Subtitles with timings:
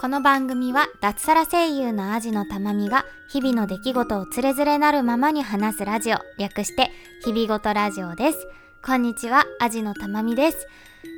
[0.00, 6.90] この番組は脱サラ声優のアジのたまみが日々の出来事をつれづれなるままに話すラジオ略して
[7.24, 8.46] 日々ごとラジオです。
[8.84, 10.68] こんにちはアジのたまみです、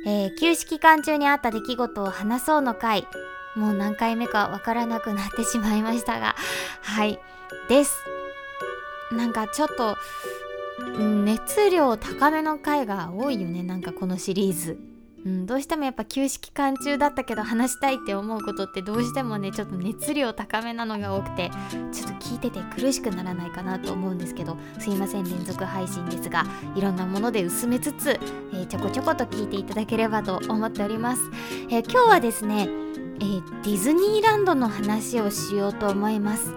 [0.05, 3.07] えー、休止期間中にあった出来事を話そうの回。
[3.55, 6.35] もう何回目かわからなくなってしまいましたが。
[6.81, 7.19] はい。
[7.69, 7.93] です。
[9.11, 9.97] なんかちょっと
[10.97, 14.90] 熱量高めの回が多いよねなんかこのシリーズ。
[15.25, 21.51] うん、どうしてもやっぱ休止期間中だったけど話したいって思うことってどうしてもねちょっと熱量高めなのが多くて
[21.91, 28.19] ちょっと聞いてて苦しくならないかなと思うんですけどすいません連続配信ですがいろんなもので薄めつつ、
[28.53, 31.21] えー、ちょこちょこと聞いていただければと思っております、
[31.69, 32.67] えー、今日はですね、
[33.19, 36.53] えー、ディズニーランドの話をしようと思います。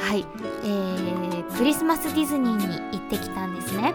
[0.00, 0.24] はい、
[0.64, 3.92] えー、クリスマスディズニーに行ってきたんですね。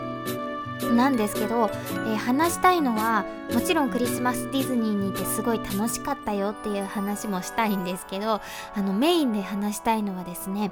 [0.95, 8.41] なんですけど、えー、話したいのはもちろんクリスマスディズニーにいてすごい楽しかったよっていう話もしたいんですけど
[8.75, 10.71] あのメインで話したいのはですね、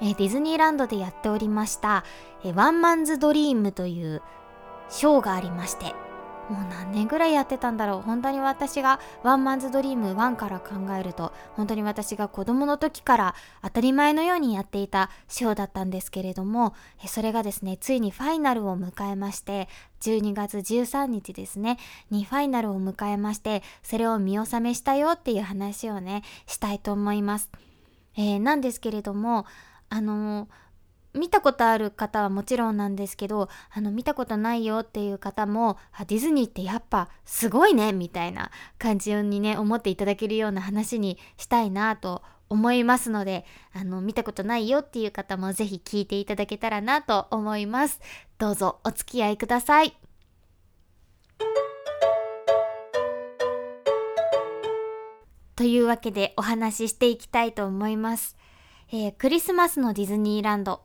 [0.00, 2.04] えー、ディズニーランドでやっておりました、
[2.44, 4.22] えー、ワンマンズドリームという
[4.88, 5.94] ショーがありまして
[6.50, 8.00] もう何年ぐらいやってたんだろう。
[8.00, 16.74] 本当に私がワンマンズドリーム1から考えると本当に私が子供の時から当たり前のようにやっていたショーだったんですけれども
[17.06, 19.68] それがですねついにファイナルを迎えまして
[20.00, 21.78] 12月13日ですね。
[22.10, 27.50] にファイナルを迎えましてそれを見納めしたよっていう話をねしたいと思います、
[28.16, 29.46] えー、なんですけれども
[29.88, 30.69] あのー
[31.14, 48.00] 見たことある方はもちろんなんですけどあの見たことないよっていう方もあディズニーってやっぱすごいねみたいな感じにね思っていただけるような話にしたいなと思いますのであの見たことないよっていう方もぜひ聞いていただけたらなと思います。
[48.38, 49.94] どうぞお付き合いください。
[55.60, 58.34] というわけでお話ししていきたいと思います、
[58.90, 60.80] えー、クリスマスのディズニーランド。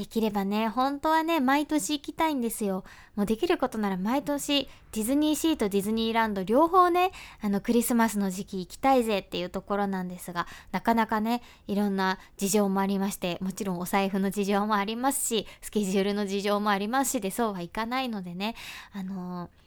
[0.00, 2.84] できればね、本当はね、毎年行きたいんですよ。
[3.16, 7.10] もうできることなら毎年ディズニーシーとディズニーランド両方ね、
[7.42, 18.54] あのクリスマスの時期行きたいぜっていうところなんですが、なかなかね、いろんな事情もありまして、もちろんお財布の事情もありますし、スケジュールの事情もありますしで、そうはいかないのでね、
[18.92, 19.60] あのー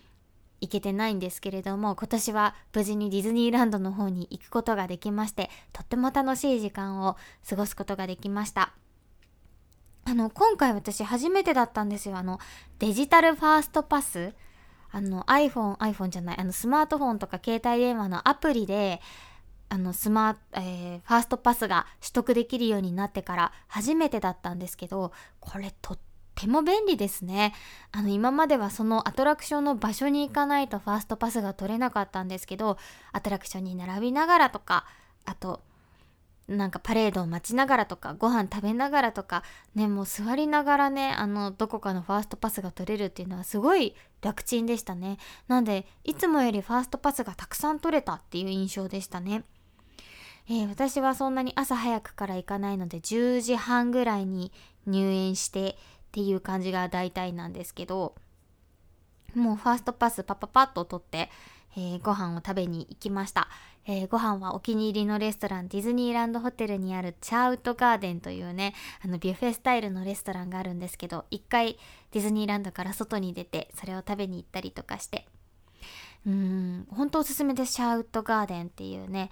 [0.61, 7.17] 行けてないんですけれども今年は無事にディズニーランドの方に行くことができましてとっても楽しい時間を
[7.49, 8.71] 過ごすことができました
[10.05, 12.17] あの、今回私初めてだったんですよ。
[12.17, 12.39] あの、
[12.79, 14.33] デジタルファーストパス。
[14.91, 19.01] あの、iPhone、iPhone じゃない、あの、スマートフォンとか携帯電話のアプリで、
[19.69, 25.99] あの、スマート、えー、ファーストパスが取得できるようになってから初めてだったんですけど、これとっ
[26.35, 27.55] ても便利ですね。
[27.91, 32.77] あの、今まではそのアトラクションの場所に行かないとファーストパスが取れなかったんですけど、
[33.13, 34.85] アトラクションに並びながらとか、
[35.25, 35.61] あと、
[36.47, 39.43] なんかパレードを待ちながらとかご飯食べながらとか
[39.75, 45.17] ねもう座りながらねあのどこかのファーストパスが取れるっていうのはすごい楽ちんでしたね。
[45.47, 49.43] なんでいつもよりファーストパスがたくさん取れたっていう印象でしたね。
[50.49, 54.51] えー、私はそんなに朝早くから行かないので10時半ぐらいに
[54.85, 55.75] 入園してっ
[56.11, 58.15] ていう感じが大体なんですけど
[59.33, 61.29] もうファーストパスパパパッと取って
[61.75, 63.49] えー、ご飯を食べに行きました、
[63.85, 68.73] えー、ご飯はお気に入りのレストランディズニーランドホテルにあるチャウトガーデンというね
[69.03, 71.77] あのビュッフェスタイルのレストランがあるんですけど一回
[72.11, 75.25] ディズニーランドから外に出てそれを食べに行ったりとかして。
[76.25, 79.29] うん本当おすすめですチャウトガーデンっていうね。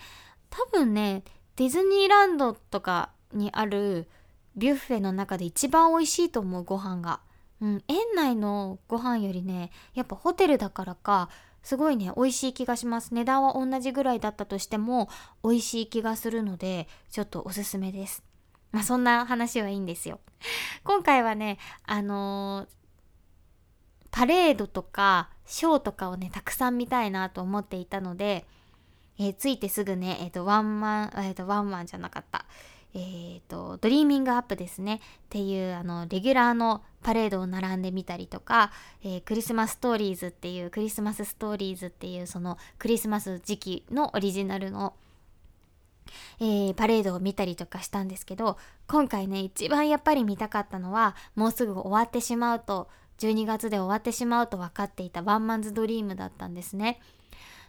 [0.49, 1.23] 多分ね
[1.55, 4.09] ディズニーランドとかにある
[4.55, 7.21] ビュッフェの中で一番美味しいと思うご飯が、
[7.61, 11.29] うん、園内のご飯よりねやっぱホテルだからか
[11.63, 13.13] すごいね美味しい気がします。
[13.13, 15.09] 値段は同じぐらいだったとしても
[15.43, 18.23] 美味しい気がするのでちょっとおすすめです。
[18.71, 20.19] まあそんな話はいいんですよ。
[20.83, 22.67] 今回はねあのー、
[24.11, 28.45] パレードとかショーとかをねたくさん見たいなと思っていたので、
[29.19, 32.45] えー、ついてすぐねえっ、ー、とワンマンえっ、とワンマンじゃなかった。
[32.93, 34.95] えーと、ドリーミングアップですね。
[34.95, 34.99] っ
[35.29, 38.71] ていうあのレギュラーのパレードを並んでみたりとか、
[39.03, 44.93] えー、クリスマスストーリーズっていうクリスマスストーリーズっていうそのクリスマス時期のオリジナルの、
[46.39, 48.57] えー、パレードを見たりとかしたんですけど
[48.87, 52.87] 今回ね一番やっぱり見たかったのはもうすぐ終わってしまうと
[53.19, 56.99] 12月で終わってしまうと分かっていたワンマンズドリームだったんですね。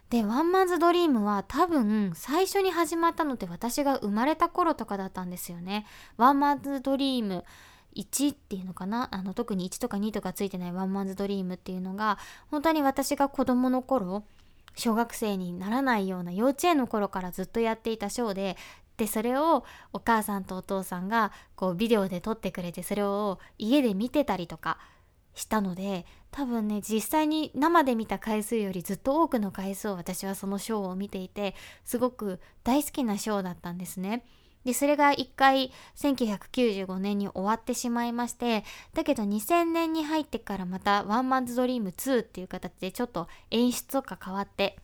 [0.09, 5.87] でワンマンズドリームは多分最初に始まったのって私が生まれた頃とかだったんですよね。
[6.17, 7.43] ワンマンズドリーム
[7.95, 9.09] 1っていうのかな？
[9.11, 12.17] あの特に1とか2とかついてないワンマンズドリームっていうのが
[12.49, 14.23] 本当に私が子供の頃
[14.75, 18.57] 小学生にならないような幼稚園の頃からずっとやっていたショーで
[18.97, 24.77] でそれをお母さんとお父さんがこうビデオで撮ってくれてそれを家で見てたりとか
[25.33, 31.55] したので多分ね実際に生で見た回数よりずっと多くの回数を私はそのショーを見ていて
[31.85, 34.25] すごく大好きなショーだったんですね。
[34.65, 38.63] でそれが1回1995年に終わってしまいまして
[38.93, 44.77] だけど2000年に入ってからまた「ワンマンズドリーム2」っていう形でちょっと演出とか変わって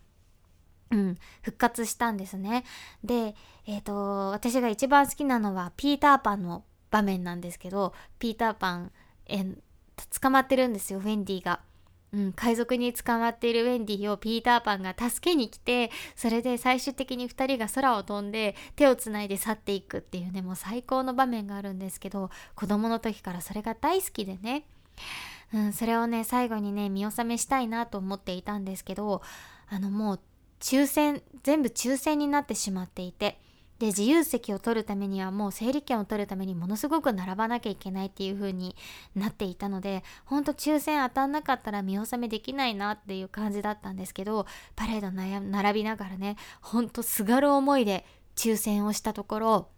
[0.92, 2.64] うん、復活したんですね。
[3.04, 3.36] で、
[3.68, 8.92] えっ、ー、と、私が一番好きなのはピーターパンの場面なんですけど、ピーターパン、
[9.28, 9.46] え
[10.20, 11.60] 捕まってるんですよ、ウェンディが。
[12.14, 24.64] うん、海賊に捕まっているウェンディをピーターパンが助けに来てそれで最終的に2人が空を飛んで手をつないで去っていくっていうねもう最高の場面があるんですけど子供の時からそれが大好きでね、
[25.54, 29.22] うん、それをね最後にね見納めしたいなと思っていたんですけど
[29.70, 30.20] あのもう
[30.60, 33.40] 抽選全部抽選になってしまっていて
[33.80, 38.76] で自由席を取るためにはもう整理券を取るためにものすごく並ばなきゃいけないっていう風に
[39.16, 44.46] なっていたのでほんと抽選当たんなかったら見納めできないなっていう感じだったんですけど
[44.76, 48.06] パレード並びながらねほんとすがる思いで
[48.36, 49.70] 抽選をしたところ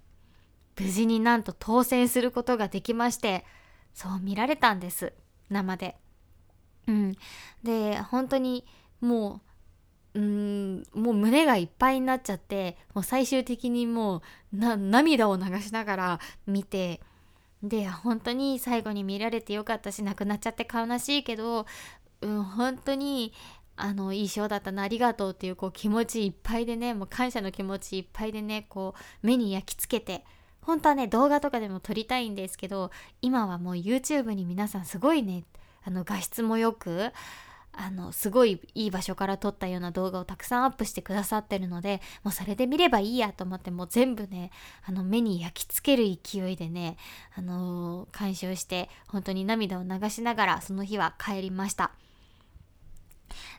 [0.79, 3.45] 無事になんと当選することができまして
[3.93, 5.13] そう見られたんです
[5.49, 5.97] 生で。
[6.87, 7.15] うん、
[7.61, 8.65] で本当に
[8.99, 9.50] もう
[10.13, 14.17] うんもう胸がいっぱいになっちゃってもう最終的にも
[14.53, 16.99] う涙を流しながら見て
[17.63, 21.65] で本当に最後に見られてよかったし亡くなっちゃって悲しいけど、
[22.21, 23.33] うん、本当に
[23.77, 30.25] あのいいショーだったなありがとうっていうこう気持ちいっぱいでねもう感謝の気持ちいっぱいでねこう目に焼き付けて
[30.61, 32.91] 本当はね動画とかでも撮りたいんですけど
[33.21, 35.45] 今はもう YouTube に皆さんすごいね
[35.83, 37.11] あの画質もよく
[37.73, 44.51] あのすごいいい場所から撮ったような動画をたくさんアップしてくださってるのでもうそれで見ればいいやと思ってもう全部ね
[44.85, 46.97] あの目に焼き付ける勢いでね、
[47.35, 51.91] あのー、鑑賞して本当に涙を流しながらその日は帰りました。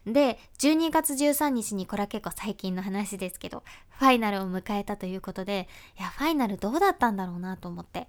[0.06, 5.68] で12月13日にこれは結構最近の話ですけどファイナルを迎えたということで
[5.98, 8.08] いやファイナルどうだったんだろうなと思って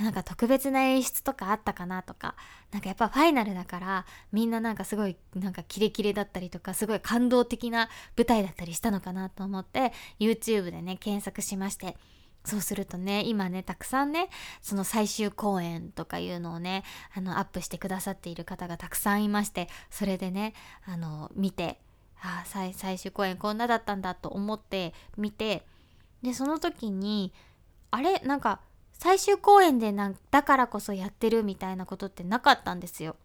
[0.00, 2.34] なんか特別な演出とかあったかなとか
[2.72, 11.96] なんかやっぱファイナルだからみんななんかすごいなんかキレキレだったりとかすごい感動的な舞台だったりしたのかなと思って YouTube でね検索しまして
[12.44, 14.28] そうするとね今ねたくさんね
[14.60, 16.82] その最終公演とかいうのをね
[17.14, 20.54] あのアップしてくださっている方がたくさんいましてそれでね
[20.86, 21.78] あの見て
[22.20, 25.64] ああ最終公演こんなだったんだと思って見て
[26.22, 27.32] でその時に
[27.90, 28.18] あれ？
[28.20, 28.60] なんか
[28.98, 33.16] 最終公演でなだからこそやってるみたいなことってなかったんですよ。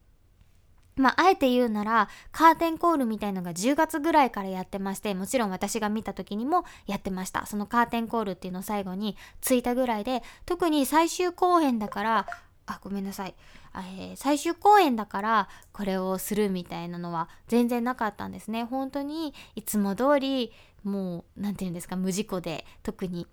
[0.96, 7.46] まあ、あえて言うなら、カーテンコールみたいのが10月ぐらいからやってまして、もちろん私が見た時にもやってました。
[7.46, 12.28] そのカーテンコールっていうのを最後についたぐらいで、特に最終公演だから、
[12.66, 13.36] あ、ごめんなさい。
[13.76, 18.64] えー、最終公演だからこれをするみたいなのは全然なかったんですね。
[18.64, 20.52] 本当にいつも通り
[20.84, 23.28] もう何て言うんですか無事故で特に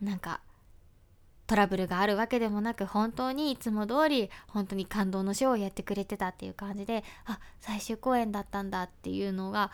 [0.00, 0.40] なんか
[1.48, 9.70] トラブルがあるわけでもなく本当にいつも通り本当に感動のショーをやってくれてたっていう感じであ最終公演だったんだっていうのが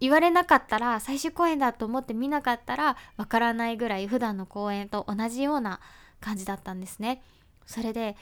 [0.00, 5.78] 言われなかったら最終公演だと思って見なかったらわからないぐらい普段の公演と同じような
[6.20, 7.22] 感じだったんですね。
[7.66, 8.16] それで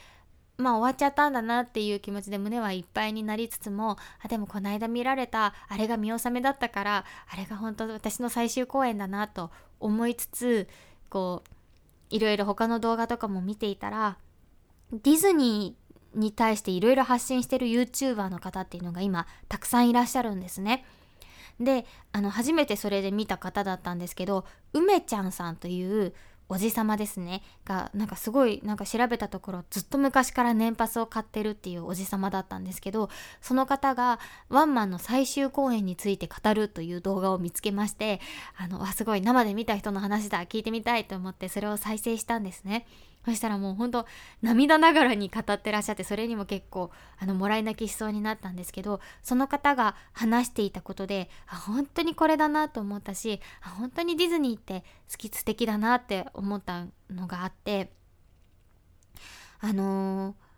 [0.57, 10.67] まあ終わっちゃったんだなっていう気持ちで胸はいっぱいになりつつもあでもこの間見られたあれが見納めだったからあれが本当私の最終公演だなと思いつつ
[11.09, 11.58] こう
[12.09, 14.17] いろいろ他の動画とかも見ていたら
[14.91, 20.85] ディズニーに対していろいろ発信してる YouTuber の方っていうのが今たくさんいらっしゃるんですね。
[21.59, 26.13] であの初めてそれで見た方だったんですけど梅ちゃんさんという
[26.49, 38.19] おじさまですねがなんかすごいなんか調べたところずっと昔から年パスを買ってるっていうおじさまだったんですけどその方がワンマンの最終公演について語るという動画を見つけまして
[38.57, 42.85] あのわすごい生で見た人の話だ聞いてみたいと思ってそれを再生したんですね。
[43.25, 44.05] そしたらもうほんと
[44.41, 57.91] 涙ながらに語ってらっしゃってそれにも結構あのもらい泣きしそうになったんですけどその方が話していたことであ本当にこれだなと思ったしあ本当にディズニーって好き素敵だなって思ったのがあって
[59.59, 60.49] あのー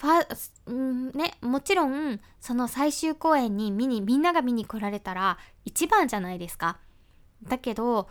[0.00, 5.36] ファうんね、もちろんその最終公演に見にみんなが見に来られたら
[5.66, 6.78] 一番じゃないですか。
[7.42, 8.08] だけど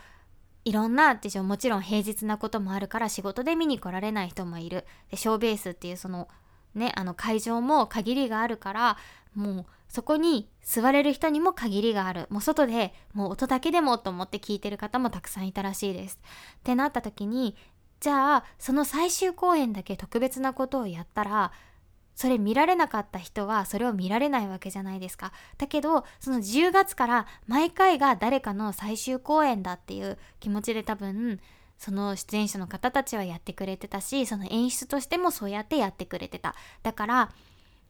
[0.66, 6.28] いろんなでしょもちろん平日なこともあるから仕事で見に来られない人もいるでショーベースっていうその
[6.76, 8.98] ねあの会場も限りがあるから
[9.34, 12.28] もうそこに座れる人にも限りがある。
[12.30, 16.20] もう外でもう音だけでもと思って聞いてる方もたくさんいたらしいです。
[16.60, 17.56] ってなった時に、
[18.00, 21.52] じゃあその最終公演だけ特別なことをやったら、
[22.20, 25.32] それ見られなかった人はそれを見られないわけじゃないですか。
[25.58, 31.40] だけど、その10月から毎回が誰かの最終公演だっていう気持ちで多分、
[31.78, 36.56] その出演者の方たちはやってくれてたし、その演出としてもそうやってやってくれてた。
[36.84, 37.32] だから、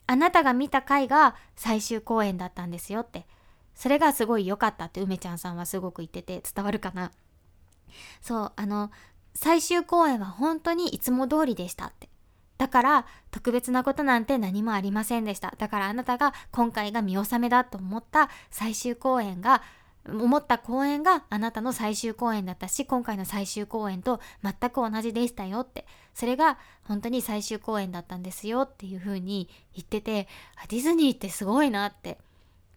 [0.05, 3.25] あなたが見た回が最終公演だったんですよって。
[3.73, 7.11] それがすごい良かったって梅ちゃんさんはすごく言ってて伝わるかな。
[8.21, 8.91] そう、あの、
[9.33, 12.08] 最終公演は本当にいつも通りでしたって。
[12.59, 15.55] だから特別なことなんて何もありませんでした。
[15.57, 19.63] だからあなたが今回が見納めだと思った最終公演が
[20.05, 25.85] 思った公演があなたの最終公演だったし今回の最終公演と全く同じでしたよって。
[26.13, 30.27] それが本当に最終公演だったんですよっていう風に言ってて
[30.67, 32.17] ディズニーってすごいなって。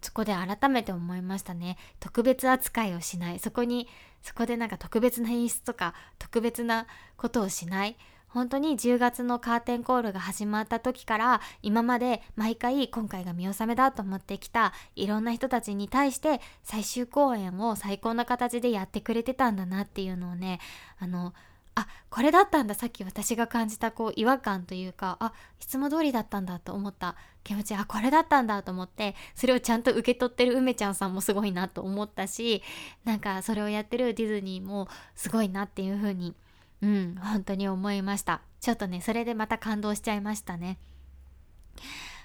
[0.01, 1.77] そこで改めて思いましたね。
[2.01, 3.39] 特別扱いをしない。
[3.41, 3.89] そこに
[4.23, 6.87] そこでなんか特別な演出とか特別な
[7.17, 7.97] ことをしない。
[8.33, 20.61] 本当に10月のカーテンコールが始まった時から今まで毎回今回が見納めだと思ってきたいろんな人たちに対して最終公演を最高な形でやってくれてたんだなっていうのをね
[20.99, 21.35] あの
[21.75, 27.17] あこれだったんださっき私が感じたこう違和感というかあいつも通りだったんだと思った。
[27.45, 32.63] 気持ちあこれだったんだと思ってそれをちゃんと受け取ってる梅ちゃんさんもすごいなと思ったし
[33.05, 36.35] なんかそれをやってるディズニーもすごいなっていう風に
[36.83, 38.43] うん、本当に思いました。
[38.61, 40.79] ちょっとね、それでまた感動しちゃいましたね。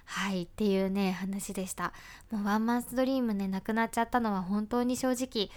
[0.05, 1.93] はい、っていうね、話でした。
[2.31, 5.49] もうワンマンスドリームね、なくなっちゃったのは本当に正直、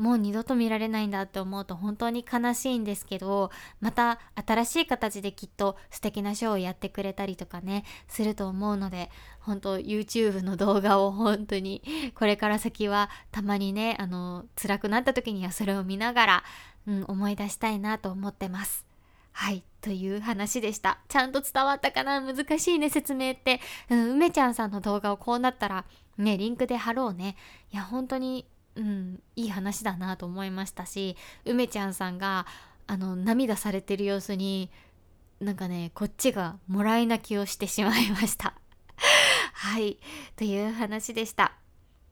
[0.00, 11.82] もう二度と見られないんだって思うと本当に悲しいんですけど、また新しい形できっと素敵なショーをやってくれたりとかね、すると思うので、本当 YouTube の動画を本当に、
[12.14, 16.44] これから先はたまにね、あの、辛くなった時にはそれを見ながら、
[16.86, 18.86] うん、思い出したいなと思ってます。
[19.32, 19.62] はい。
[19.82, 20.98] という話でした。
[21.08, 22.20] ちゃんと伝わったかな？
[22.20, 23.60] 難しいね、説明って。
[23.90, 25.84] うん、梅ちゃんさんの動画をこうなったら、
[26.18, 27.36] ね、リンクで貼ろうね。
[27.70, 28.46] いや、本当に、
[28.76, 32.46] うん、いい話だなと思いましたし、梅ちゃんさんが、
[32.86, 34.70] あの、涙されてる様子に、
[35.40, 38.54] なんかね、こっちがもらい泣きをしてしまいました。
[39.54, 39.98] はい。
[40.36, 41.60] という話でした。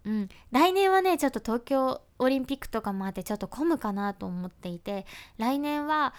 [0.04, 5.04] うん、来年はねちょっと東京オリンピックとかもあってちょっと混むかなと思っていて
[5.36, 6.14] 来年は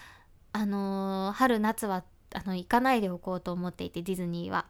[0.52, 2.04] あのー、春夏は
[2.36, 4.66] あの行かないでおこうと思っていてディズニーは。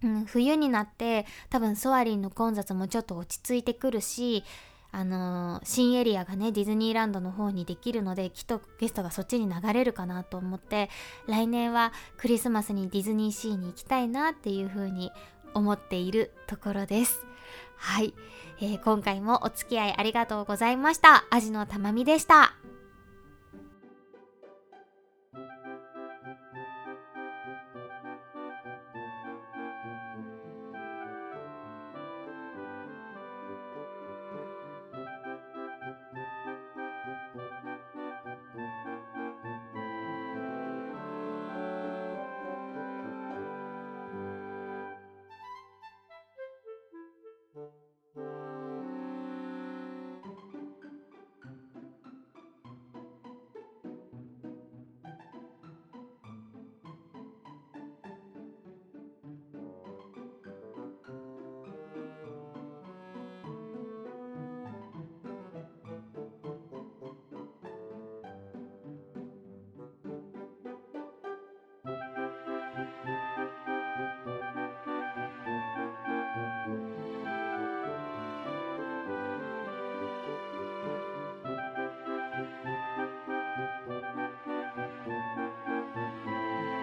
[0.00, 4.44] うん、冬になって多分ソアリンの混雑もちょっと落ち着いてくるし
[4.90, 10.88] あのー、新エリアがねディズニーランドの方にできるのできっとゲストがそっちに流れるかなと思って
[11.26, 15.12] 来年はクリスマスにディズニーシーに行きたいなっていう風に
[15.54, 17.24] 思っているところです。
[17.76, 18.14] はい、
[18.60, 21.24] えー、今回もお付き合いありがとうございました。
[21.30, 22.54] アジのたまみでした。